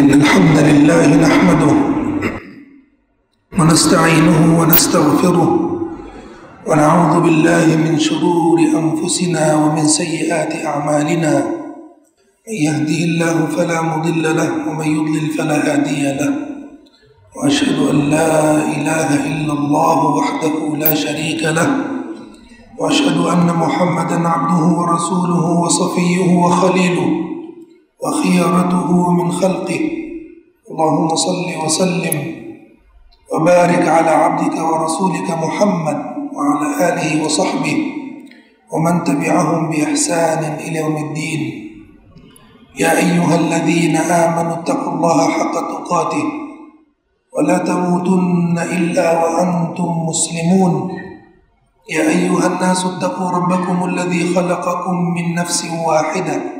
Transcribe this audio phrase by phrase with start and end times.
[0.00, 1.72] إن الحمد لله نحمده
[3.58, 5.50] ونستعينه ونستغفره
[6.68, 11.34] ونعوذ بالله من شرور أنفسنا ومن سيئات أعمالنا.
[12.48, 16.32] من يهده الله فلا مضل له ومن يضلل فلا هادي له.
[17.36, 21.70] وأشهد أن لا إله إلا الله وحده لا شريك له.
[22.78, 27.29] وأشهد أن محمدا عبده ورسوله وصفيه وخليله.
[28.04, 29.82] وخيرته من خلقه.
[30.70, 32.16] اللهم صل وسلم
[33.32, 35.98] وبارك على عبدك ورسولك محمد
[36.34, 37.76] وعلى آله وصحبه
[38.72, 41.42] ومن تبعهم بإحسان إلى يوم الدين.
[42.78, 46.24] يا أيها الذين آمنوا اتقوا الله حق تقاته
[47.34, 50.72] ولا تموتن إلا وأنتم مسلمون.
[51.90, 56.59] يا أيها الناس اتقوا ربكم الذي خلقكم من نفس واحدة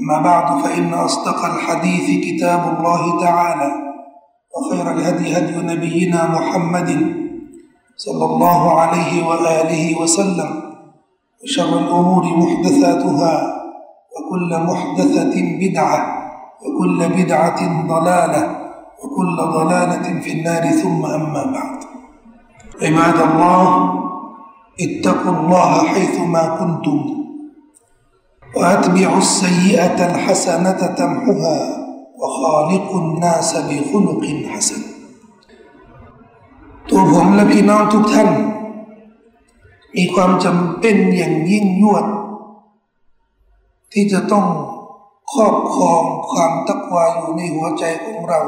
[0.00, 3.72] أما بعد فإن أصدق الحديث كتاب الله تعالى
[4.56, 6.90] وخير الهدي هدي نبينا محمد
[7.96, 10.50] صلى الله عليه وآله وسلم
[11.44, 13.62] وشر الأمور محدثاتها
[14.16, 16.22] وكل محدثة بدعة
[16.62, 18.42] وكل بدعة ضلالة
[19.04, 21.78] وكل ضلالة في النار ثم أما بعد.
[22.82, 23.94] عباد الله
[24.80, 27.21] اتقوا الله حيثما كنتم
[28.55, 31.59] وأتبعوا السيئة الحسنة تمحها
[32.19, 34.81] وخالق الناس بخلق حسن
[36.89, 38.29] ตัวผมและพี่น้องทุกท่าน
[39.95, 42.05] มีความจำเป็นอย่างยิ่งยวด
[43.93, 44.45] ที่จะต้อง
[45.33, 48.41] ครอบครองความตักวาอยู่ในหัวใจของเรา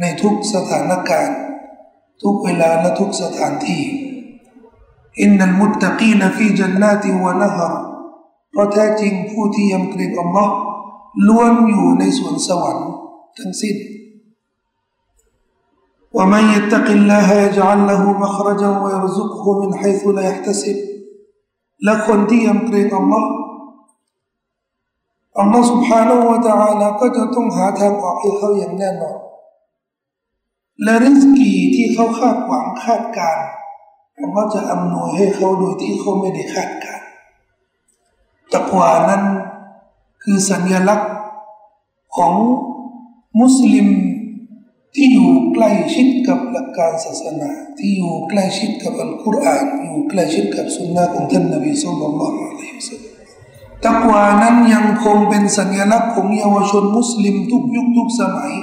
[0.00, 1.38] ในทุกสถานการณ์
[2.22, 3.82] ทุกเวลาและทุกสถานที่
[5.20, 7.72] อินนัลมุตตะกีนฟีจันนาติวะนะฮร
[8.50, 10.54] เพราะแท้จริงผู้ที่ยำเกรงอัลลอฮ์
[11.28, 12.90] ล้วนอยู่ในสวนสวรรค์
[13.38, 13.76] ทั้งสิ้น
[16.16, 20.76] ومن يتق الله يجعل له مخرجا ويرزقه من حيث لا يحتسب
[21.84, 23.30] และคนที่ยำเกรงอัลลอฮ์
[25.38, 29.18] อัลลอฮ์ سبحانه และ تعالى ก็จะต้องหาทางออกให้เขาอย่างแน่นอน
[30.82, 33.38] และริสกีที่เขาคาดหวังคาดการ
[34.22, 36.90] อัลลอฮ์จะอำนวยให้เขาโดยที่เขาไม่ได้คาดการ าร
[38.55, 39.23] ตักวานั้น
[40.23, 41.13] คือสัญลักษณ์
[42.17, 42.33] ของ
[43.39, 43.87] มุสลิม
[44.95, 53.13] ที่อยู่ใกล้ชิดกับหลักการศาสนา ที่อยู่ใกล้ชิดกับอัลกุรอานอยู่ใกล้ชิดกับสุนนะของท่านนบีสุลต่านละอัลลอฮฺสัลลัม
[53.87, 58.53] ตักวานั้นยังคงเป็นสัญลักษณ์ของเยาวชนมุสลิมทุกยุคทุกสมัย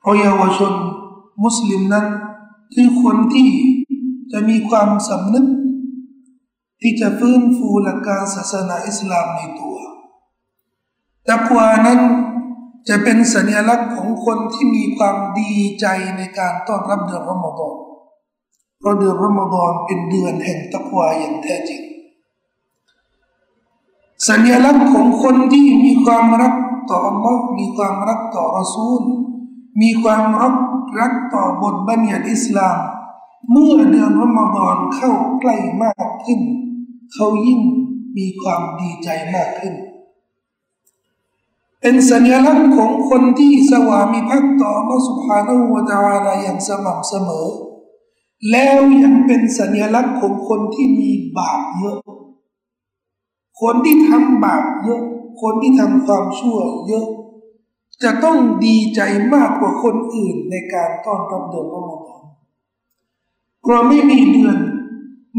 [0.00, 0.72] เพราะเยาวชน
[1.44, 2.06] มุสลิมนั้น
[2.74, 3.48] คือคนที่
[4.32, 5.46] จะมีความสำนึก
[6.88, 9.76] ที่จะฟื้นฟูหลักการศาสนาอิสลามในตัว
[11.30, 12.00] ตักวานั้น
[12.88, 15.86] จะเป็นสัญลักษณ์ของคนที่มีความดีใจ
[16.16, 17.74] ในการต้อนรับเดือนรอมฎอน
[18.78, 21.82] เพราะเดือนรอมฎอนเป็นเดือนแห่งตักวาอย่างแท้จริง
[24.28, 26.54] สัญลักษณ์ของคนที่มีความรัก
[26.90, 29.02] ต่ออัลลอฮ์มีความรักต่อรอซูล
[29.80, 30.54] มีความรัก
[31.00, 32.78] รักต่อบทบัญญัติอิสลาม
[33.50, 36.42] เมื่อเดือนรอมฎอนเข้าใกล้มากขึ้น
[37.12, 37.60] เขายิ่ง
[38.16, 39.74] มีความดีใจมากขึ้น
[41.80, 47.46] เป็นสัญลักษณ์ของคนที่สวามิภักดิ์ต่อพระสุภาโนวตาลาอย่างสม่ำเสมอ
[48.50, 51.98] แล้วยังเป็นสัญลักษณ์ของคนที่มีบาปเยอะ
[53.60, 55.02] คนที่ทำบาปเยอะ
[55.42, 56.58] คนที่ทำความชั่ว
[56.88, 57.06] เยอะ
[58.02, 59.00] จะต้องดีใจ
[59.34, 62.22] มากกว่าคนอื่นในการต้อนรับเดือนรอมฎอน
[63.62, 64.58] เพราะไม่มีเดือน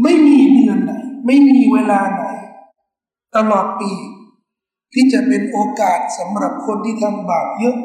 [0.02, 0.92] ไม่มีเดือนไหน
[1.28, 2.22] ไม่มีเวลาไหน
[3.36, 3.92] ตลอดปี
[4.92, 7.78] ที่จะเป็นโอกาสสำหรับคนที่ทำบาปเยอะ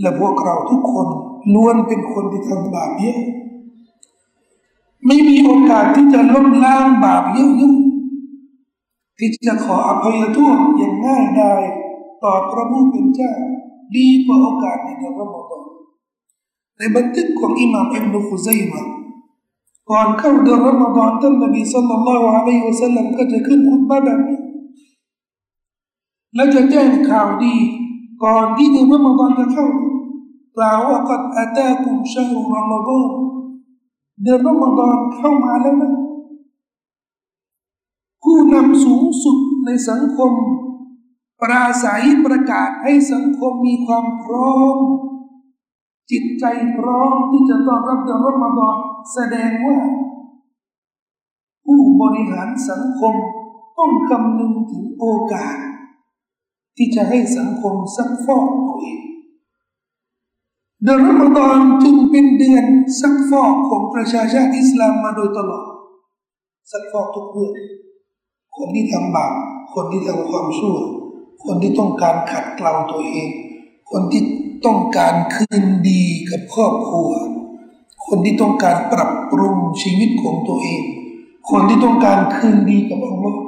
[0.00, 1.08] และพวกเราทุกคน
[1.54, 3.18] ล้วนเป็นคนที่ทำบาปเยอะ
[5.06, 11.62] ไม่มีโอกาสที่จะลบล้างบาปเยอะๆที่จะขออภัยโทษอย่างง่ายดาย
[12.22, 13.32] ต่อพระผู้เป็นเจ้า
[13.96, 15.62] ดีกว่าโอกาสในเดือนรอมฎอน
[16.78, 18.84] ในบันทึกของอิหม่ามอิบนุคุซัยมะ
[19.90, 24.38] ก่อนเข้าเดือนรอมฎอนท่านนบีสัลลัลลอฮุอะลัยฮิวสัลลัมก็จะขึ้นคุตบะแบบนี้
[26.34, 27.54] และจะแจ้งข่าวดี
[28.24, 29.66] ก่อนที่เดือนรอมฎอนจะเข้า
[30.56, 33.10] กล่าวว่ากัดอาตาคุมชารุรอมฎอน
[34.22, 35.92] เดือนรอมฎอนเข้ามาแล้วนะ
[38.22, 40.32] ผู้นำสูงสุดในสังคม
[41.40, 44.76] ปราศัยประกาศให้สังคมมีความพร้อม
[46.10, 46.44] จิตใจ
[46.76, 48.76] พร้อมที่จะต้อนรับเดือนรอมฎอน
[49.12, 49.78] แสดงว่า
[51.64, 53.14] ผู้บริหารสังคม
[53.78, 55.56] ต้องคำนึงถึงโอกาส
[56.76, 59.00] ที่จะให้สังคมซักฟอกตัวเอง
[60.84, 62.64] เดือนรอมฎอนจึงเป็นเดือน
[63.00, 65.66] ซักฟอกของประชาชาติอิสลามมาโดยตลอด
[66.70, 67.54] ซักฟอกทุกเรื่อง
[68.56, 69.32] คนที่ทำบาป
[69.74, 70.76] คนที่ทำความชั่ว
[71.44, 73.28] คนที่ต้องการขัดเกลาตัวเอง
[73.90, 74.22] คนที่
[74.66, 77.10] ต้องการคืนดีกับครอบครัว
[78.06, 80.82] คนที่ต้องการปรับปรุงชีวิตของตัวเอง
[81.50, 83.40] คนที่ต้องการคืนดีกับอัลลอฮ์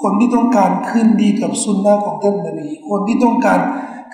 [0.00, 3.60] คนที่ต้องการคืนดีกับสุนนะของท่านนบีคนที่ต้องการ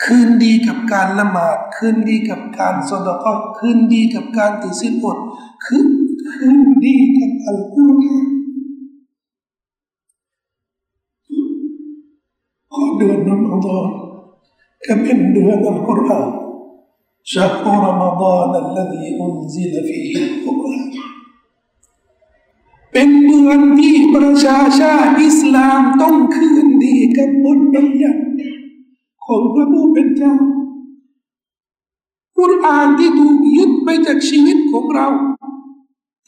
[0.04, 5.18] คืนดีกับการละหมาดคืนดีกับการสดก็คืนดีกับการถือศีลอด
[5.64, 5.88] คืน
[6.32, 8.26] คืนดีกับอัลกุรอาน
[12.70, 13.86] พอเดือนรอมฎอน
[14.86, 16.26] ก็เป็นเดือนอัลกุรอาน
[17.25, 20.81] شهر رمضان الذي أنزل فيه القرآن
[22.93, 28.23] เป็นเดือนที่ประชาชาติอิสลามต้องคืนดีกับบทบัญญัติ
[29.25, 30.35] ของพระผู้เป็นเจ้า
[32.37, 35.07] กุรอานที่ถูกยึดไปจากชีวิตของเรา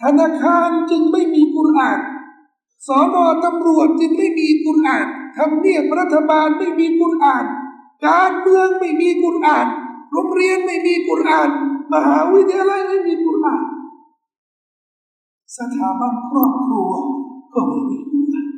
[0.02, 2.00] ธนาคารจึงไม่มีกุรอาน
[2.88, 5.08] สอนอตำรวจจึงไม่มีกุรอาน
[5.38, 7.46] ทำเนียบรัฐบาลไม่มีกุรอาน
[8.08, 9.68] การเมืองไม่มีกุรอาน
[10.13, 11.49] โรงเรียนไม่มีกุรอาน
[11.93, 13.63] มหาวิทยาลัยไม่มีกุรอาน
[15.57, 16.91] สถาบันครอบครัว
[17.55, 18.49] ก็ไม่มีกุรอาน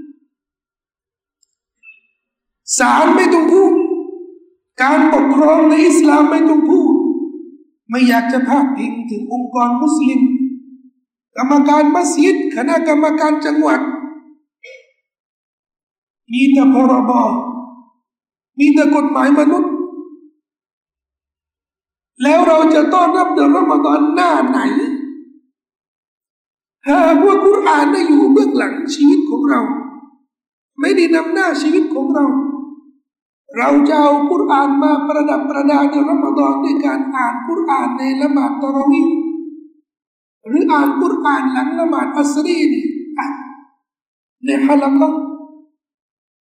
[2.78, 3.72] ศาลไม่ต้องพูด
[4.82, 6.94] การปกครองในอิสลามไม่ต้องพูด
[7.90, 10.20] ไม่อยากจะพาดพิงถึงองค์กรมุสลิม
[11.36, 13.80] กรรมการมัสยิดคณะกรรมการจังหวัด
[16.32, 17.12] มีแต่พรบ
[18.58, 19.72] มีแต่กฎหมายมนุษย์
[22.22, 24.60] แล้วเราจะต้อนรับเดือนรอมฎอนหน้าไหน
[26.88, 29.60] หากว่ากุรอานได้อยู่เบื้องหลังชีวิตของเรา
[30.80, 32.26] ไม่ได้นำหน้าชีวิตของเรา
[33.56, 39.02] เราจะเอาคุรานมาประดับประดาในรอมฎอนด้วยการอ่านคุรานในละหมาดตะรวี
[40.46, 42.86] หรืออ่านคุรานหลังละหมาดอัสรีนี่
[44.44, 45.00] ในฮะลัก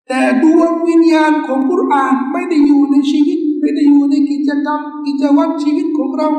[0.07, 6.29] แต่ดวงวิญญาณของคุรานไม่ได้อยู่ในชีวิต ไม่ได้อยู่ในกิจกรรม กิจวัตรชีวิตของเรา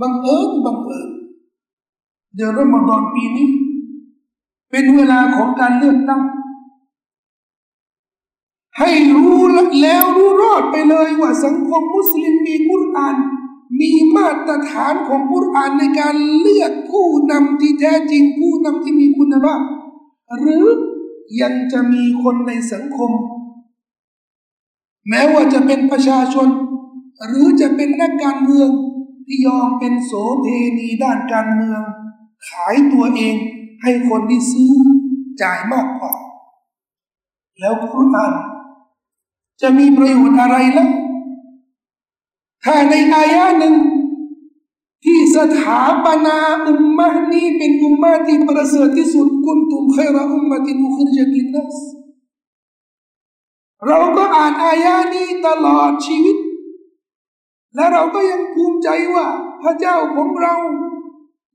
[0.00, 1.10] บังเอิญบังเอิญ
[2.34, 3.48] เดือนรอมฎอนปีนี้
[4.70, 6.22] เป็นเวลาของการเลือกตั้ง
[8.78, 9.40] ให้รู้
[9.82, 13.16] แล้วรู้รอดไปเลยว่าสังคมมุสลิมมีกุรอาน
[13.80, 19.60] มีมาตรฐานของกุรอานในการเลือกผู้นำที่แท้จริงผู้นำที่มีคุณภาพ
[20.38, 20.66] หรือ
[21.40, 23.10] ยังจะมีคนในสังคม
[25.08, 26.48] แม้ว่าจะเป็นประชาชน
[27.26, 28.70] หรือจะเป็นนักการเมือง
[29.26, 30.12] ที่ยอมเป็นโส
[30.42, 30.46] เพ
[30.78, 31.80] ณีด้านการเมือง
[32.48, 33.36] ขายตัวเอง
[33.82, 34.72] ให้คนที่ซื้อ
[35.42, 36.14] จ่ายมากกว่า
[37.60, 38.32] แล้วกุรอาน
[39.60, 40.86] จะมีประโยชน์อะไรล่ะ
[42.64, 43.74] ถ้าในอายะหนึ่ง
[45.04, 51.76] ที่สถาปนาอุมมะนี้เป็นอุมมะที่ประเสริฐที่สุดคุณตุมขัยระอุมมะที่นุขรจกินนัส
[53.86, 56.36] เราก็อ่านอายะนี้ตลอดชีวิต
[57.74, 59.26] และเราก็ยังภูมิใจว่า
[59.62, 60.54] พระเจ้าของเรา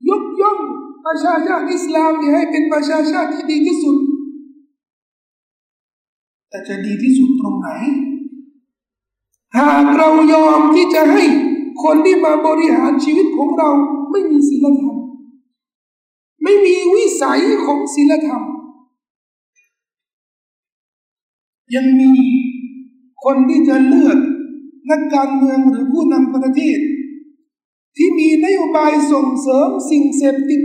[0.08, 0.58] ยกย่อง
[1.06, 3.96] ประชาชาติอิสลามให้เป็นประชาชาติที่ดีที่สุด
[6.48, 7.68] แต่จะดีที่สุดตรงไหน
[9.58, 11.24] หากเรายอมที่จะให้
[11.82, 13.70] คนที่มาบริหารชีวิตของเรา
[14.10, 14.96] ไม่มีศีลธรรม
[16.42, 18.42] ไม่มีวิสัยของศีลธรรม
[21.76, 22.10] ยังมี
[23.24, 24.18] คนที่จะเลือก
[24.90, 26.78] นักการเมืองหรือผู้นำประเทศ
[27.96, 30.62] ที่มีนโยบายส่งเสริมสิ่งเสพติด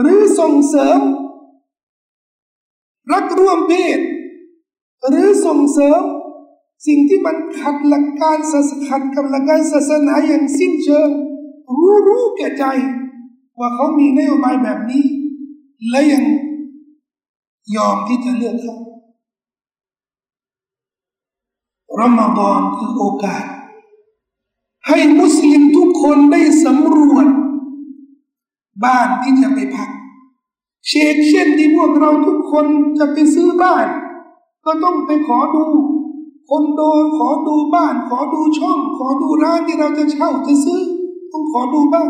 [0.00, 1.00] หรือส่งเสริม
[3.12, 3.98] รักร่วมเพศ
[5.08, 6.02] หรือส่งเสริม
[6.86, 11.08] สิ่งที่มันขัดหลักการศาสนาขัดกับหลักการศาสนาอย่างสิ้นเชิง
[11.76, 12.64] รู้รู้แก่ใจ
[13.58, 15.04] ว่าเขามีนโยบายแบบนี้
[15.90, 16.24] และยัง
[17.76, 18.76] ยอมที่จะเลือกเขา
[21.98, 23.44] รอมฎอนคือโอกาส
[24.86, 27.26] ให้มุสลิมทุกคนได้สำรวจ
[28.84, 29.90] บ้านที่จะไปพัก
[30.86, 32.66] เชกเช่นที่พวกเราทุกคน
[32.98, 33.86] จะไปซื้อบ้าน
[34.64, 35.64] ก็ต้องไปขอดู
[36.50, 40.80] คนโดนขอดูบ้าน ขอดูช่อง ขอดูร้านที่เราจะเช่าจะซื้อ
[41.32, 42.08] ต้องขอดูบ้าง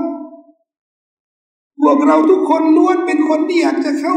[1.80, 4.16] พวกเราทุกคนล้วนเป็นคนที่อยากจะเข้า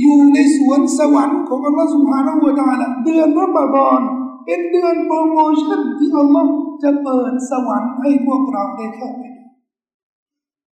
[0.00, 4.00] อยู่ในสวนสวรรค์ของอัลลอฮฺสุบฮานาอูตาละเดือนรอมฎอน
[4.44, 6.48] เป็นเดือนโปรโมชั่นที่อัลลอฮฺ
[6.82, 9.22] จะเปิดสวรรค์ให้พวกเราได้เข้าไป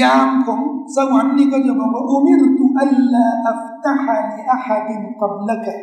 [0.00, 0.60] ยามของ
[0.96, 5.76] สวรรค์นี่ก็จะบอกว่าأمرت أن لا أفتح لأحد قبلك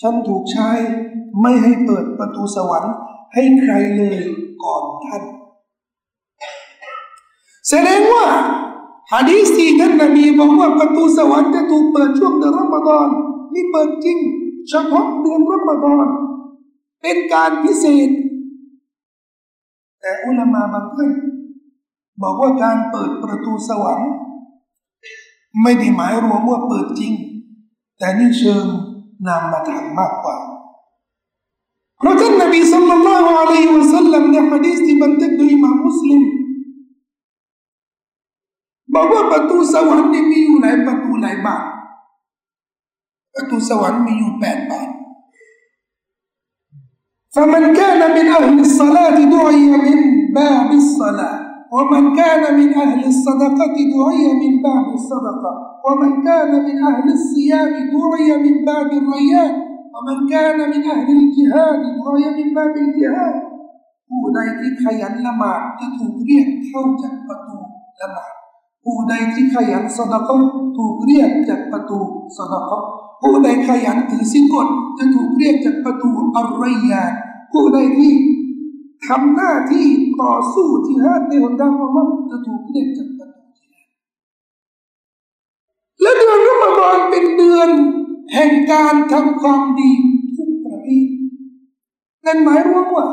[0.00, 0.70] ฉันถูกใช้
[1.40, 2.94] ไม่ให้เปิดประตูสวรรค์
[3.34, 4.18] ให้ใครเลย
[4.62, 5.22] ก่อนท่าน
[7.68, 8.26] แสดงว่า
[9.12, 13.08] ฮะดีสที่ท่านนบีบอกว่าประตูสวรรค์จะถูกเปิดช่วงเดือนรอมฎอน
[13.54, 14.18] นี่เปิดจริง
[14.68, 16.06] เฉพาะเดือนรอมฎอน
[17.02, 18.10] เป็นการพิเศษ
[20.00, 21.10] แต่อุลามาบางท่าน
[22.21, 24.11] บอกว่าการเปิดประตูสวรรค์
[25.61, 27.13] ไม่ได้หมายรวมว่าเปิดจริง
[27.97, 28.65] แต่นี่เชิง
[29.27, 30.37] นำมาทางมากกว่า
[31.99, 36.21] เพราะท่านนบีสัลลัลลอฮุอะลัยฮิวะสัลลัมในฮะดีษที่บันทึกโดยอิมามมุสลิม
[38.93, 41.63] บอกว่าประตูสวรรค์นี่มีอยู่หลายประตูหลายบาน
[43.35, 44.89] ประตูสวรรค์มีอยู่แปดบาน
[47.35, 49.99] فمن كان من أهل الصلاة دعي من
[50.33, 51.44] باب الصلاة
[51.75, 55.51] ومن كان من أهل الصدقة دعي من باب الصدقة
[55.85, 59.53] ومن كان من أهل الصيام دعي من باب الريان
[59.93, 63.35] ومن كان من أهل الجهاد دعي من باب الجهاد
[64.13, 67.57] ผู้ใดที่ขยันละหมาดจะถูกเรียกเข้าจากประตู
[68.01, 68.31] ละหมาด
[68.83, 70.35] ผู้ใดที่ขยันสดก็
[70.77, 71.99] ถูกเรียกจากประตู
[72.37, 72.79] สดก็
[73.21, 77.03] ผู้ใดขยันถือสินกฎจะถูกเรียกจากประตูอัลริยา
[77.51, 78.11] ผู้ใดที่
[79.08, 79.86] ทำหน้าที่
[80.20, 83.88] ต่อสู้ที่ฮาดในหนทางของมันจะถูกเรียกจากประตูที่ฮาด
[86.00, 87.68] และเดือนรอมฎอนเป็นเดือน
[88.34, 89.92] แห่งการทำความดี
[90.36, 91.06] ทุกประเภท
[92.26, 93.06] นั่นหมายรวมว่า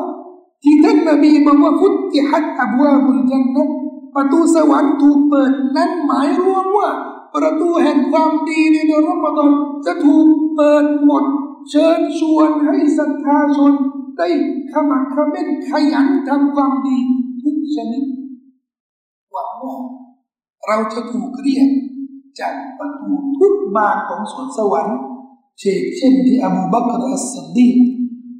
[0.63, 3.69] ที่ท่านนบีบอกว่าฟุตติฮัดอับวาบุลจันนะ
[4.15, 6.89] ประตูสวรรค์ถูกเปิดนั้นหมายรวมว่า
[7.35, 9.51] ประตูแห่งความดีในเดือนรอมฎอน
[9.85, 11.23] จะถูกเปิดหมด
[11.69, 13.73] เชิญชวนให้ศรัทธาชน
[14.17, 14.27] ได้
[14.71, 16.97] ขมักขม้นขยันทำความดี
[17.41, 18.05] ทุกชนิด
[19.31, 19.77] หวังว่า
[20.67, 21.69] เราจะถูกเรียก
[22.39, 24.97] จากประตูทุกบานของสวนสวรรค์
[25.59, 27.69] เช่นเช่นที่อบูบักรอัสดี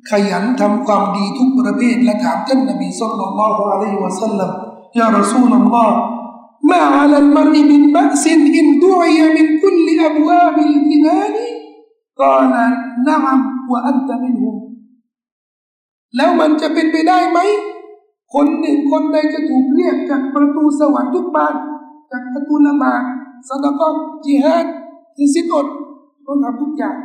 [0.10, 4.50] ขยันทำความดีทุกประเภทและถามท่านนบีสุลต่านละฮ์อะลัยฮิวะสัลลัม
[5.00, 5.53] ยารอซูลล
[5.84, 5.98] อฮ์
[6.72, 8.25] มาอัลมรีมินบัส
[8.58, 11.36] อินดุอียมินคุลอับวาบิลกินาน
[12.22, 12.56] กาล
[13.08, 13.25] นาม
[13.72, 14.56] วะอันตะมินฮุม
[16.15, 17.39] แล้วมันจะเป็นไปได้ไหม
[18.34, 21.53] คนหนึ่งคนใดจะถูกเรียกจากประตูสวรรค์ทุกบาน
[22.12, 23.03] จากประตูละหมาด
[23.48, 23.82] สดก
[24.25, 24.65] จิฮาด
[25.15, 25.67] ที่สิ้นอด
[26.25, 26.98] ต้องทำทุกอย่าง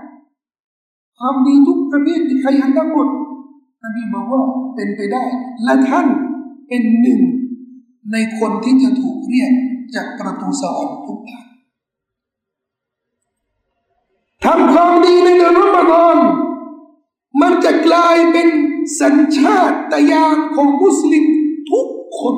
[1.18, 3.08] ความดีทุกประเภทที่ขยันทั้งหมด
[3.82, 4.42] นบีบอกว่า
[4.74, 5.24] เป็นไปได้
[5.64, 6.06] และท่าน
[6.68, 7.20] เป็นหนึ่ง
[8.12, 9.52] ในคนที่จะถูกเรียก
[9.94, 11.44] จากประตูสวรรค์ทุกบาน
[14.44, 16.16] ทำความดีในเดือนรอมฎอน
[17.40, 18.48] มันจะ กลายเป็น
[19.00, 19.60] สัญชา
[19.92, 21.24] ตญาณของมุสลิม
[21.70, 21.86] ทุก
[22.18, 22.36] คน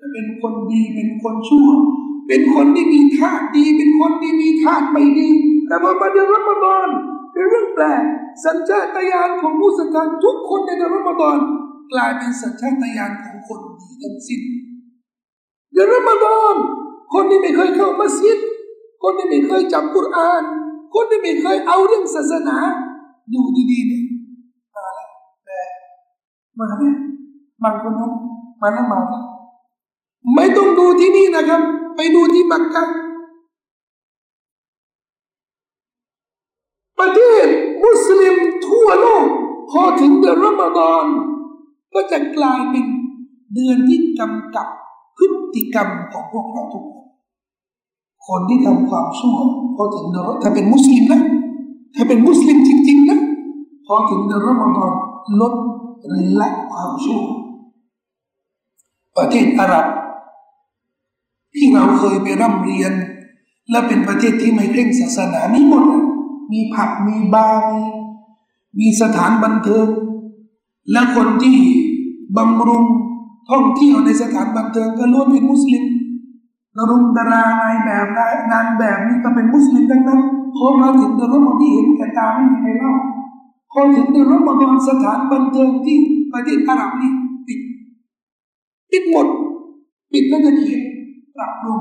[0.00, 1.68] จะเป็นคนดีเป็นคนชั่ว
[2.28, 5.30] เป็นคนที่มีท่าดี เป็นคนที่มีท่าไม่ดี
[5.66, 6.88] แต่พอมาเดือนรอมฎอน
[7.32, 8.02] เป็นเรื่องแปลก
[8.44, 11.38] สัญชาตญาณของผู้ศรัทธาทุกคนในเดือนรอมฎอน
[11.92, 14.40] กลายเป็นสัญชาตญาณของคนดีทั้งสิ้น
[15.72, 16.56] เดือนรอมฎอน
[17.14, 18.38] คนที่ไม่เคยเข้ามัสยิด
[19.02, 20.42] คนที่ไม่เคยจับกุรอาน
[20.94, 22.56] คนที่ไม่เคยเอาเรื่องศาสนา
[23.34, 23.95] ดูดีๆนี่มาแล้วแต่
[26.58, 26.94] มาเนี่ย
[27.64, 28.12] บางคนนั้น
[28.60, 29.24] มาแล้วมาแล้ว
[30.34, 31.60] ไม่ต้องดูที่นี่นะครับ
[31.96, 32.84] ไปดูที่มักกะ
[36.98, 37.46] ประเทศ
[37.82, 38.34] มุสลิม
[38.66, 39.26] ทั่วโลก
[39.70, 41.04] พอถึงเดือนรอมฎอน
[41.94, 42.84] ก็จะกลายเป็น
[43.54, 44.68] เดือนที่กำกับ
[45.16, 47.06] พฤติกรรมของพวกเราทุกคน
[48.26, 49.36] คนที่ทำความชั่ว
[49.76, 51.20] พอถึงเดือนถ้าเป็นมุสลิมนะ
[51.94, 53.18] ถ้าเป็นมุสลิมจริงๆนะ
[53.86, 54.92] พอถึงเดือนรอมฎอน
[55.40, 55.52] ลด
[56.08, 57.22] หรือละความชั่ว
[59.16, 59.86] ประเทศอาหรับ
[61.54, 62.92] ที่เราเคยไปร่ำเรียน
[63.70, 65.84] และเป็นประเทศที่ไม่เคร่งศาสนามีหมด
[66.52, 67.84] มีผับมีบาร์
[68.78, 69.88] มีสถานบันเทิง
[70.92, 71.58] และคนที่
[72.36, 72.84] บำรุง
[73.50, 75.84] ท่องเที่ยวในสถานบันเทิงก็ล้วนเป็นมุสลิม
[76.76, 78.06] ดารุงดารานายแบบ
[78.50, 80.20] งานแบบนี้ก็เป็นมุสลิมทั้งนั้น
[80.56, 82.92] พอมาถึงเดือนรอมฎอนที่เห็นกันตาไม่มีใครเล่า
[83.78, 85.98] พอถึงเดือนรอมฎอนสถานบันเทิงที่
[86.32, 87.12] ประเทศอาหรับนี่
[87.46, 87.60] ปิด
[88.90, 89.26] ปิดหมด
[90.12, 90.82] ปิดแล้วจะเขียน
[91.36, 91.80] ปรับปรุง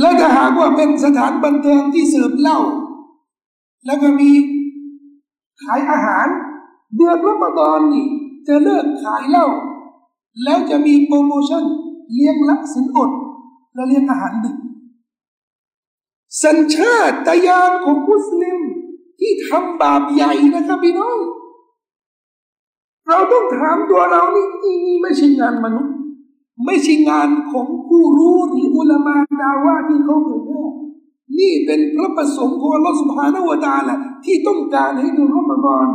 [0.00, 2.58] และถ้าหากว่าเป็นสถานบันเทิงที่เสิร์ฟเหล้า
[3.86, 4.30] แล้วก็มี
[5.62, 6.26] ขายอาหาร
[6.96, 8.06] เดือนรอมฎอนนี่
[8.48, 9.46] จะเลิกขายเหล้า
[10.44, 11.64] แล้วจะมีโปรโมชั่น
[12.14, 13.10] เลี้ยงลักสินอด
[13.74, 14.56] และเลี้ยงอาหารดึก
[16.42, 18.58] สัญชาตญาณของมุสลิม
[19.22, 21.18] ที่ทำบาปใหญ่นะครับพี่น้อง
[23.08, 25.94] เราต้องถามตัวเรานี่นี่ไม่ใช่งานมนุษย์
[26.66, 30.62] ไม่ใช่งานของผู้รู้หรืออุลามาดาว่าที่เขาเผยแพร่
[31.38, 35.86] นี่เป็นพระประสงค์ของอัลลอฮฺสุบฮานาวตาละที่ต้องการให้ดูรอมฎอน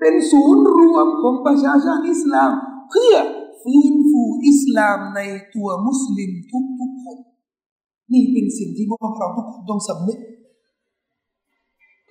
[0.00, 2.50] เป็นศูนย์รวมของประชาชาติอิสลาม
[2.90, 3.14] เพื่อ
[3.62, 5.20] ฟื้นฟูอิสลามใน
[5.54, 6.30] ตัวมุสลิม
[6.78, 7.18] ทุกๆคน
[8.12, 10.18] นี่เป็นสิ่งที่พวกเราทุกคนต้องสำนึก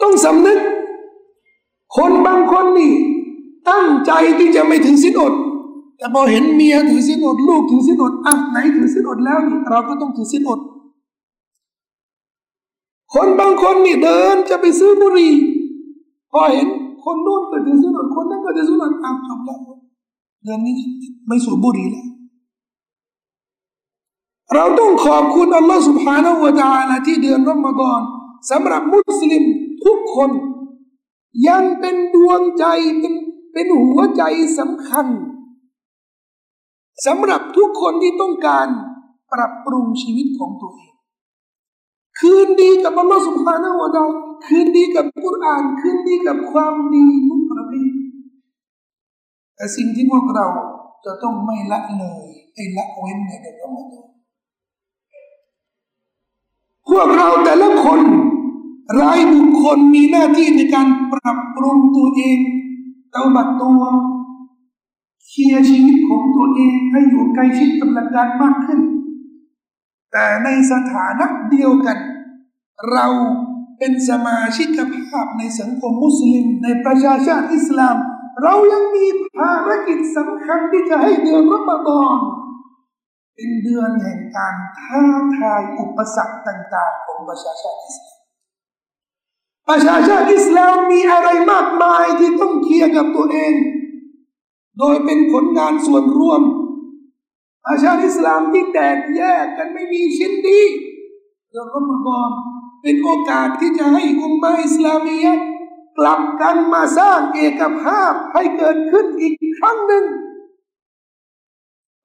[0.04, 0.60] ต้องสำนึก
[1.98, 2.94] คนบางคนนี่
[3.70, 5.34] ตั้งใจที่จะไม่ถือสินอด
[5.98, 10.60] แต่พอเห็นเมียถือสินอด ลูกถือสินอดอะไหนถือสินอดแล้วนี่เราก็ต้องถือสินอด
[13.14, 15.34] คนบางคนนี่เดินจะไปซื้อบุหรี่
[16.32, 16.68] พอเห็น
[17.04, 19.60] คนนู้นก็ถือสินอดคนนั้นก็ถือสินอดอะจบแล้ว
[20.44, 20.76] เดือนนี้
[21.28, 22.08] ไม่สูบบุหรี่แล้ว
[24.56, 28.02] เราต้องขอบคุณอัลลอฮฺสุบฮานก็ تعالى ที่เดือนรอมฎอน
[28.50, 29.44] สำหรับมุสลิม
[30.16, 30.32] คน
[31.48, 32.66] ยังเป็นดวงใจ
[33.00, 33.14] เป็น
[33.54, 34.24] เป็นหัวใจ
[34.60, 35.08] สำคัญ
[37.06, 38.68] สำหรับทุกคนที่ต้องการ
[39.34, 40.94] ปรับปรุงชีวิตของตัวเอง
[42.20, 44.06] คืนดีกับอัลลสุภาณวอัลลอ
[44.46, 47.92] คืนดีกับกุรอาน คืนดีกับความดีทุกประเภท
[49.56, 50.48] แต่สิ่งที่พวกเรา
[51.06, 54.08] จะต้องไม่ละเลยไม่ละเว้นในเดือนรอมฎอน
[56.90, 58.02] พวกเราแต่ละคน
[59.00, 62.40] รายบุคคลมีหน้าที่ในการปรับปรุงตัวเอง
[63.12, 63.82] เตาบัดตัว
[65.28, 68.80] เคลียร์ชีวิตของตัวเองให้อยู่ใกล้ชิดกับหลักการมากขึ้น
[70.12, 71.98] แต่ในสถานะเดียวกัน
[72.92, 73.08] เรา
[73.78, 74.78] เป็นสมาชิก
[75.10, 77.98] ภาพในสังคมมุสลิม ในประชาชาติอิสลาม
[78.42, 79.06] เรายังมี
[79.38, 82.18] ภารกิจสำคัญที่จะให้เดือนรอมฎอน
[83.36, 85.04] เป็นเดือนแห่งการท้า
[85.38, 88.23] ทายอุปสรรคต่าง ๆ ของประชาชาติอิสลาม
[89.70, 93.54] ประชาชาติอิสลามมีอะไรมากมายที่ต้องเคลียร์กับตัวเอง
[94.80, 96.42] โดยเป็นผลงานส่วนรวม
[97.66, 100.62] ประชาติอิสลามที่แตกแยกกันไม่มีชิ้นดี
[101.50, 102.30] เรื่องรอมฎอน
[102.82, 105.18] เป็นโอกาสที่จะให้อุมมะอิสลามี
[105.98, 110.06] กลับกันมาสร้างเอกภาพให้เกิดขึ้นอีกครั้งหนึ่ง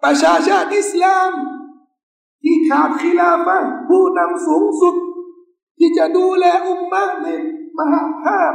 [0.05, 1.31] ประชาชาติอิสลาม
[2.43, 4.95] ที่ขาดขีลาฟะผู้นำสูงสุด
[5.79, 7.27] ที่จะดูแลอุมมะใน
[7.79, 8.53] มหาภาพ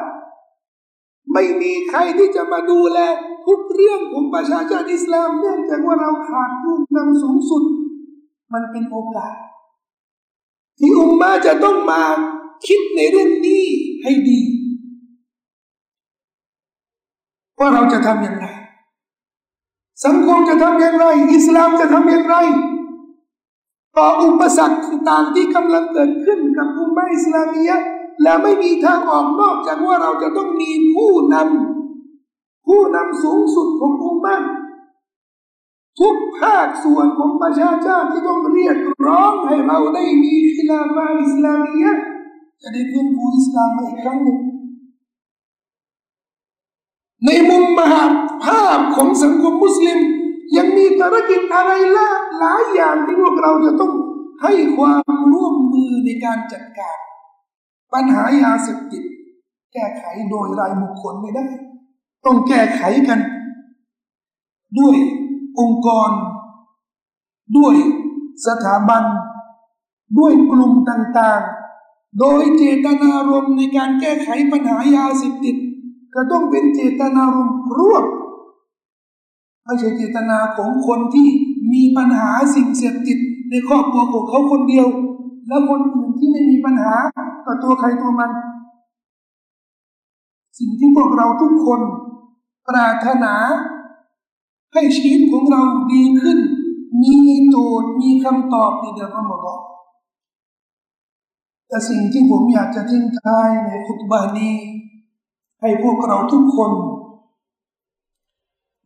[1.33, 2.99] ไม่มีใครที่จะมาดูแล
[3.47, 7.63] ทุกเรื่องของประชาชาติอิสลามเนื่องจากว่าเราขาดผู้นำสูงสุด
[8.53, 9.33] มันเป็นโอกาส
[10.79, 12.01] ที่อุมมะจะต้องมา
[12.67, 13.63] คิดในเรื่องนี้
[14.03, 14.39] ให้ดี
[17.59, 18.47] ว่าเราจะทำอย่างไร
[20.05, 22.37] สังคมจะทำอย่างไร อิสลามจะทำอย่างไร
[23.97, 27.77] ต่ออุปสรรคต่างๆที่กำลังเกิดขึ้นกับ มมะอิสลามียะ
[28.21, 34.35] และไม่มีทางออกนอกจากว่าเราจะต้องมีผู้นำผู้นำสูงสุดของอุมมะ
[35.99, 38.77] ทุกภาคส่วนของประชาชาติที่ต้องเรียก
[39.07, 41.93] ร้องให้เราได้มีคิลาฟาอิสลามียะ
[42.61, 44.39] จะได้ฟื้นฟูอิสลามมาอีกครั้งหนึ่ง
[47.25, 48.05] ในมุมมหา
[48.45, 49.99] ภาพของสังคมมุสลิม
[50.57, 53.91] ยังมีภารกิจอะไรละหลายอย่างที่พวกเราจะต้อง
[54.41, 56.97] ให้ความร่วมมือในการจัดการ
[57.93, 59.03] ปัญหายาเสพติด
[59.73, 61.45] แก้ไขโดยรายบุคคลไม่ได้
[62.25, 63.19] ต้องแก้ไขกัน
[64.79, 64.95] ด้วย
[65.59, 66.09] องค์กร
[67.57, 67.75] ด้วย
[68.47, 69.03] สถาบัน
[70.17, 75.55] ด้วยกลุ่มต่างๆ โดยเจตนารมณ์ในการแก้ไขปัญหายาเสพติด
[76.13, 78.05] ก็ต้องเป็นเจตนารมณ์ร่วม
[79.63, 81.29] ไม่ใช่เจตนาของคนที่
[81.73, 83.19] มีปัญหาสิ่งเสพติด
[83.53, 84.87] ในครอบครัวของเขาคนเดียว
[85.47, 86.93] แล้วคนอื่นที่ไม่มีปัญหา
[87.45, 88.31] ก็ตัวใครตัวมัน
[90.59, 91.81] สิ่งที่พวกเราทุกคน
[92.67, 93.33] ปรารถนา
[94.73, 95.61] ให้ชีวิตของเรา
[95.93, 96.39] ดีขึ้น
[97.01, 97.15] มี
[97.49, 99.59] โจทย์มีคำตอบในเดือนรอมฎอน
[101.67, 104.55] แต่สิ่งที่ผมอยากจะทิ้งท้ายในคุตบานี้
[105.61, 106.71] ให้พวกเราทุกคน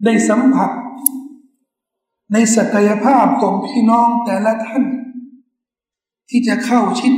[0.03, 0.69] ได้สัมผัส
[2.33, 4.83] ในศักยภาพของพี่น้องแต่ละท่าน
[6.29, 7.13] ที่จะเข้าชิด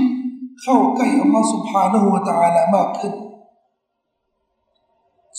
[0.61, 3.13] เข้าใกล้อัลลอฮฺสุบฮานะฮูวะตาลามากขึ้น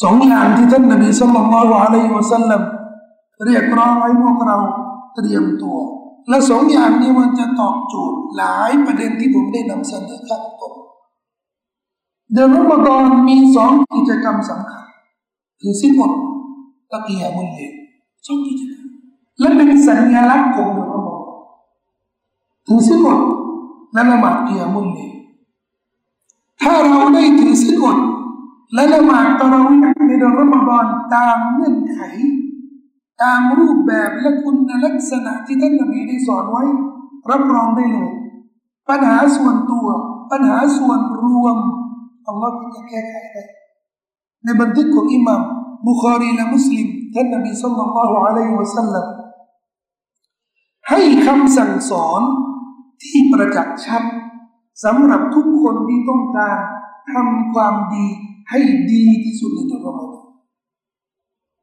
[0.03, 2.63] สองอย่างที่ท่านนบีสัลลัลลอฮุอะลัยฮิวะสัลลัม
[3.45, 4.59] เรียกร้องให้พวกเรา
[5.15, 5.79] เตรียมตัว
[6.29, 10.75] และสองอย่างนี้มันจะตอบโจทย์หลายประเด็นที่ผมได้นำเสนอข้างต้น
[12.33, 14.85] เดือนรอมฎอนมีสองกิจกรรมสำคัญ
[15.61, 16.13] คือสิ้นหมด
[16.91, 17.59] ตะเกียมุลเล
[18.27, 18.80] สองกิจกรรม
[19.41, 21.21] และเป็นสัญลักษณ์ของเดือนรอมฎอน
[22.67, 23.19] ถือสิ้นหมด
[23.93, 24.99] และละหมาดเกียมุลเล
[26.63, 27.97] ถ้าเราได้ถือสิ้นหมด
[28.75, 29.75] และละหมาดตะเราวิ
[30.09, 31.99] ในเดือนรอมฎอนตามเงื่อนไข
[33.23, 36.65] ตามรูปแบบและคุณลักษณะที่ท่านนบีได้สอนไว้
[37.31, 38.11] รับรองได้เลย
[38.89, 39.87] ปัญหาส่วนตัว
[40.31, 41.57] ปัญหาส่วนรวม
[42.27, 43.45] อัลลอฮ์จะแก้ไขได้
[44.45, 45.41] ในบันทึกของอิหมัม
[45.89, 49.07] บุคารีและมุสลิมท่านนบีสัลลัลลอฮุอะลัยฮิวะสัลลัม
[50.91, 52.21] ให้คำสั่งสอน
[53.03, 54.03] ที่ประจักษ์ชัด
[54.85, 56.59] สำหรับทุกคนที่ต้องการ
[57.13, 58.07] ทำความดี
[58.51, 59.95] ให้ดีที่สุดในตัวเรา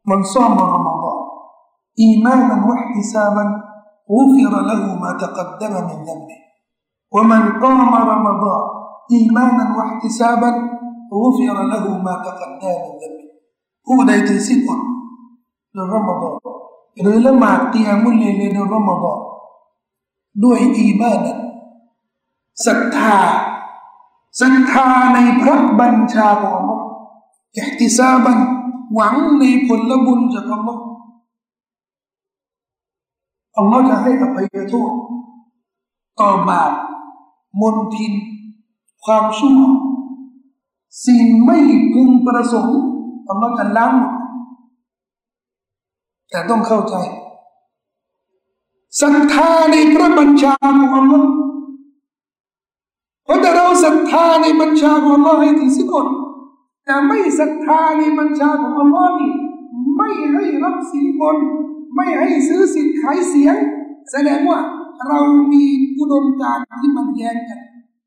[0.09, 9.63] من صام رمضان إيمانا واحتسابا غفر له ما تقدم من ذنبه ومن قام رمضان إيمانا
[9.63, 13.25] واحتسابا غفر له ما تقدم من ذنبه
[13.85, 14.81] ผู้ใดที่ศีลอด
[15.73, 16.56] ในรอมฎอน
[17.01, 19.19] หรือละหมาดกิยมุลเลในเดือนรอมฎอน
[20.43, 21.37] ด้วยอีมานัน
[22.65, 23.17] ศรัทธา
[24.41, 26.83] ศรัทธาในพระบัญชาของอัลลอฮ์
[27.57, 28.37] อิหติซาบัน
[28.93, 30.83] หวังในผลบุญจากอัลลอฮ์
[33.57, 34.91] อัลลอฮ์จะให้อภัยโทษ
[36.19, 36.71] ต่อบาป
[37.61, 38.13] มนทิน
[39.05, 39.59] ความชั่ว
[41.05, 41.57] สิ่งไม่
[41.93, 42.79] พึงประสงค์
[43.29, 44.16] อัลลอฮ์จะล้างหมด
[46.29, 46.95] แต่ต้องเข้าใจ
[49.01, 51.31] ศรัทธาในพระบัญชาของอัลลอฮ์
[53.23, 56.05] เพราะแต่เราศรัทธาในบัญชาของอัลลอฮ์ให้ถึงสิกฎ
[56.85, 59.31] แต่ไม่ศรัทธาในบัญชาของอัลลอฮ์นี่
[59.97, 61.37] ไม่ให้รับสินบน
[61.95, 63.55] ไม่ให้ซื้อสินขายเสียง
[64.11, 64.59] แสดงว่า
[65.07, 65.19] เรา
[65.53, 65.63] มี
[65.97, 67.59] อุดมการณ์ที่มันแย้งกัน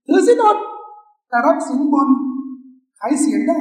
[0.06, 0.56] ถือสินอด
[1.28, 2.08] แต่รับสินบน
[2.98, 3.60] ขายเสียงได้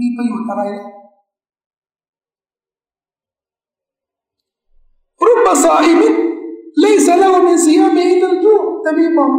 [0.00, 0.86] มีประโยชน์อะไรล่ะ
[8.90, 9.32] นบีบอก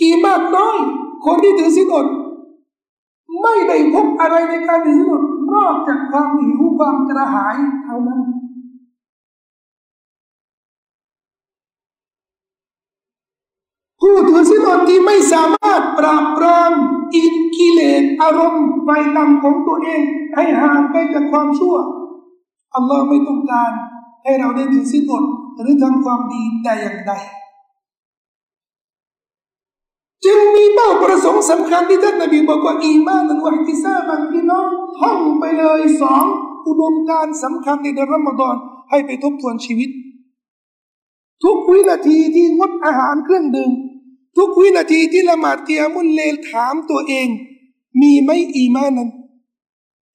[0.00, 0.76] กี่มากน้อย
[1.24, 2.06] คนที่ถือสินอด
[3.42, 5.22] ไม่ได้พบอะไรในการถือสินอด
[5.54, 8.20] นอกจากความหิวความกระหายเท่านั้น
[14.00, 16.72] ผู้ถือสินอดที่ไม่สามารถปราบปราม
[17.14, 20.02] อินกิเลสอารมณ์ไฟต่ำของตัวเอง
[20.34, 21.76] ให้ห่างไปจากความชั่ว
[22.74, 23.70] อัลลอฮ์ไม่ต้องการ
[24.24, 25.24] ให้เราได้ถือสินอด
[25.60, 27.12] หรือทำความดีแต่อย่างใด
[30.24, 34.66] จึงมีเป้าประสงค์สำคัญที่ท่านนบีบอกว่าอีมานันวะทิซาบันพี่น้อง
[34.98, 36.24] ท่องไปเลยสอง
[36.66, 38.56] อุดมการสำคัญในเดือนรอมฎอน
[38.90, 39.90] ให้ไปทบทวนชีวิต
[41.44, 43.72] ทุกวินาทีที่งดอาหารเครื่องดื่ม
[44.36, 47.28] ทุกวินาทีที่ละหมาดเกียมุลเลลถามตัวเอง
[48.00, 49.10] มีไหมอีมานัน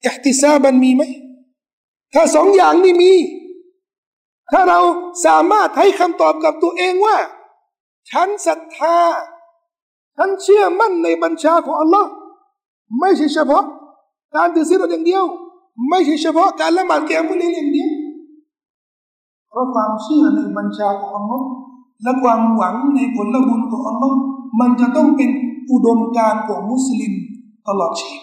[0.05, 1.03] อิหติซาบันมีไหม
[2.13, 3.13] ถ้าสองอย่างนี้มี
[4.51, 4.79] ถ้าเรา
[5.25, 7.17] สามารถให้คำตอบกับตัวเองว่า
[8.09, 8.97] ฉันศรัทธา
[10.17, 12.10] ฉันเชื่อมั่นในบัญชาของอัลลอฮ์
[12.99, 13.63] ไม่ใช่เฉพาะ
[14.36, 15.23] การถือศีลอย่างเดียว
[15.89, 17.89] ไม่ใช่เฉพาะการละหมาดแก้มุลีอย่างเดียว
[19.49, 21.47] เพราะความเชื่อในบัญชาของอัลลอฮ์
[22.04, 24.17] และความหวังในผลบุญของอัลลอฮ์
[24.60, 25.30] มันจะต้องเป็น
[25.71, 27.13] อุดมการของมุสลิม
[27.67, 28.21] ตลอดชีพ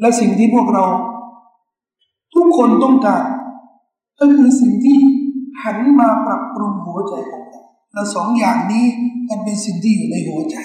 [0.00, 0.84] และสิ่งที่พวกเรา
[2.34, 3.24] ทุกคนต้องการ
[4.20, 4.98] ก็คือสิ่งที่
[5.62, 7.44] หันมาปรับปรุงหัวใจของ
[7.93, 8.85] และสองอย่างนี้
[9.29, 10.57] มันเป็นสิ่งที่อยู่ในหัวใจ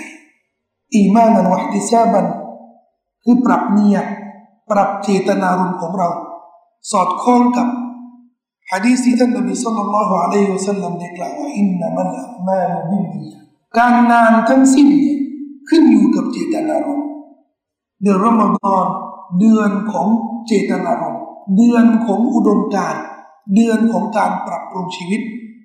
[0.95, 2.27] อีมานันวะติซาบัน
[3.25, 3.99] คือปรับเนีย
[4.71, 6.09] ปรับเจตนารมณ์ของเรา
[6.91, 7.69] สอดคล้องกับ
[8.71, 13.35] ฮะดีษที่ท่านนบีสุลต่านละฮ์อะลัยฮิวะสัลลัมได้กล่าวว่าอินนัมัลอัมาลบินนีย
[13.79, 15.19] การงานทั้งสิ้นเนี่ย
[15.69, 17.09] ขึ้นอยู่กับเจตนารมณ์
[18.03, 18.87] เดือนรอมฎอน
[19.41, 20.07] เดือนของ
[20.47, 21.23] เจตนารมณ์
[21.57, 22.95] เดือนของอุดมการ
[23.55, 25.23] เดือนของการปรับปรุงชีวิต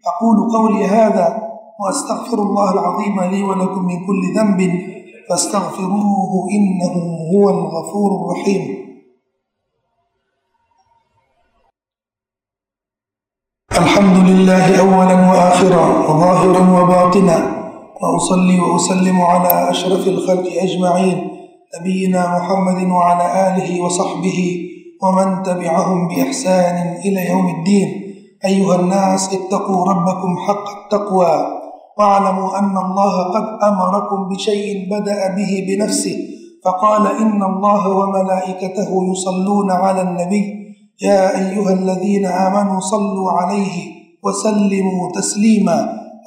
[0.09, 1.27] أقول قولي هذا
[1.78, 4.60] وأستغفر الله العظيم لي ولكم من كل ذنب
[5.28, 6.94] فاستغفروه إنه
[7.32, 8.78] هو الغفور الرحيم.
[13.72, 17.38] الحمد لله أولا وآخرا وظاهرا وباطنا
[18.02, 21.30] وأصلي وأسلم على أشرف الخلق أجمعين
[21.80, 24.68] نبينا محمد وعلى آله وصحبه
[25.02, 27.88] ومن تبعهم بإحسان إلى يوم الدين.
[28.44, 31.57] أيها الناس اتقوا ربكم حق التقوى.
[31.98, 36.16] واعلموا أن الله قد أمركم بشيء بدأ به بنفسه
[36.64, 40.44] فقال إن الله وملائكته يصلون على النبي
[41.02, 43.76] يا أيها الذين آمنوا صلوا عليه
[44.24, 45.78] وسلموا تسليما.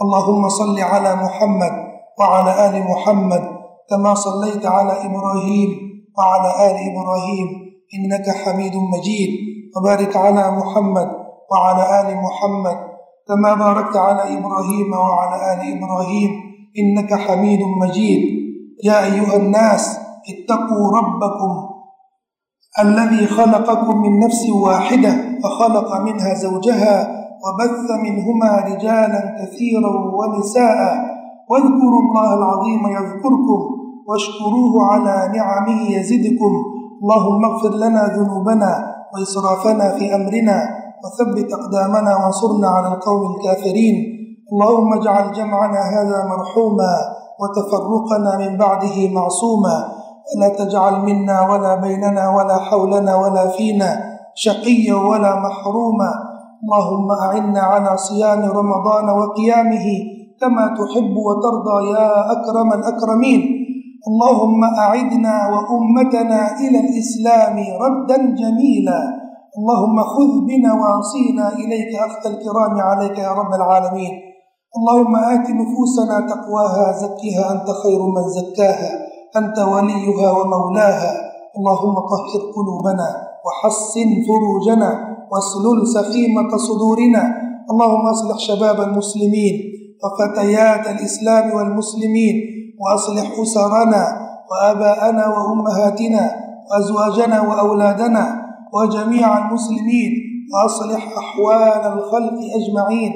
[0.01, 1.71] اللهم صل على محمد
[2.19, 3.43] وعلى آل محمد
[3.89, 5.69] كما صليت على إبراهيم
[6.17, 7.47] وعلى آل إبراهيم
[7.95, 9.29] إنك حميد مجيد.
[9.77, 11.09] وبارك على محمد
[11.51, 12.90] وعلى آل محمد
[13.27, 16.29] كما باركت على إبراهيم وعلى آل إبراهيم
[16.79, 18.41] إنك حميد مجيد.
[18.83, 21.51] يا أيها الناس اتقوا ربكم
[22.79, 26.95] الذي خلقكم من نفس واحدة وخلق منها زوجها
[27.43, 31.11] وبث منهما رجالا كثيرا ونساء.
[31.49, 33.61] واذكروا الله العظيم يذكركم
[34.07, 36.53] واشكروه على نعمه يزدكم.
[37.03, 43.95] اللهم اغفر لنا ذنوبنا وإسرافنا في أمرنا وثبت أقدامنا وانصرنا على القوم الكافرين.
[44.51, 46.93] اللهم اجعل جمعنا هذا مرحوما
[47.39, 49.77] وتفرقنا من بعده معصوما.
[50.31, 53.89] ولا تجعل منا ولا بيننا ولا حولنا ولا فينا
[54.35, 56.11] شقيا ولا محروما.
[56.63, 59.87] اللهم أعنا على صيام رمضان وقيامه
[60.41, 63.41] كما تحب وترضى يا أكرم الأكرمين.
[64.07, 69.20] اللهم أعدنا وأمتنا إلى الإسلام ردا جميلا.
[69.57, 74.11] اللهم خذ بنواصينا إليك أخذ الكرام عليك يا رب العالمين.
[74.77, 78.91] اللهم آت نفوسنا تقواها زكها أنت خير من زكاها
[79.37, 81.11] أنت وليها ومولاها.
[81.57, 83.09] اللهم طهر قلوبنا
[83.45, 84.89] وحسن فروجنا
[85.31, 87.23] واسلل سخيمة صدورنا.
[87.71, 89.55] اللهم أصلح شباب المسلمين
[90.03, 92.35] وفتيات الإسلام والمسلمين
[92.79, 94.03] وأصلح أسرنا
[94.51, 96.23] وآباءنا وأمهاتنا
[96.71, 98.40] وأزواجنا وأولادنا.
[98.73, 100.11] وجميع المسلمين
[100.53, 103.13] وأصلح أحوال الخلق أجمعين.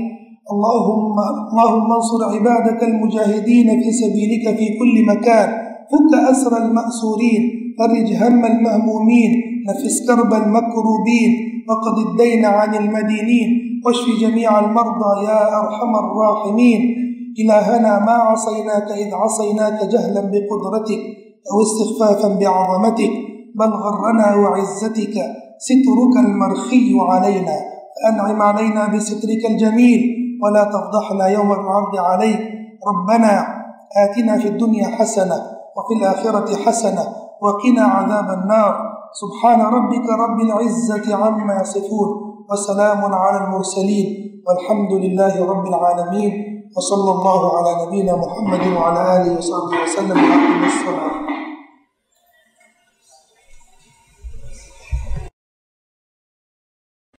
[0.52, 1.16] اللهم
[1.52, 5.50] اللهم انصر عبادك المجاهدين في سبيلك في كل مكان.
[5.92, 7.44] فك أسر المأسورين
[7.80, 9.32] فرج هم المهمومين
[9.70, 11.32] نفس كرب المكروبين.
[11.70, 13.50] وقض الدين عن المدينين
[13.86, 16.82] واشف جميع المرضى يا أرحم الراحمين.
[17.40, 21.02] إلهنا ما عصيناك إذ عصيناك جهلا بقدرتك
[21.52, 23.12] أو استخفافا بعظمتك
[23.56, 25.45] بل غرنا وعزتك.
[25.58, 27.58] سترك المرخي علينا
[27.96, 30.02] فأنعم علينا بسترك الجميل
[30.44, 32.40] ولا تفضحنا يوم العرض عليك.
[32.88, 33.48] ربنا
[33.98, 35.36] آتنا في الدنيا حسنة
[35.76, 37.04] وفي الآخرة حسنة
[37.42, 38.74] وقنا عذاب النار.
[39.14, 42.10] سبحان ربك رب العزة عما يصفون
[42.52, 44.08] وسلام على المرسلين
[44.48, 46.34] والحمد لله رب العالمين
[46.78, 50.20] وصلى الله على نبينا محمد وعلى آله وصحبه وسلم.
[50.66, 51.25] الصلاة.